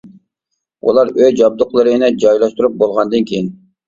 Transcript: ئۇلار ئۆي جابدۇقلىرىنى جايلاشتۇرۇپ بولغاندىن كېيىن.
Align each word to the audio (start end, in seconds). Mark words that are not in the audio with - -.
ئۇلار 0.87 1.11
ئۆي 1.19 1.35
جابدۇقلىرىنى 1.39 2.09
جايلاشتۇرۇپ 2.23 2.79
بولغاندىن 2.81 3.29
كېيىن. 3.33 3.53